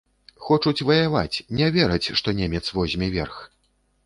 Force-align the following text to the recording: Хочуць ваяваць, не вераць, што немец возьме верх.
Хочуць 0.45 0.85
ваяваць, 0.91 1.41
не 1.59 1.67
вераць, 1.77 2.09
што 2.21 2.35
немец 2.41 2.63
возьме 2.79 3.13
верх. 3.19 3.37